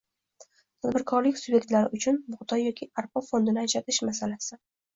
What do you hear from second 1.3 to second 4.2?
sub’ektlari uchun bug’doy yoki arpa fondini ajratish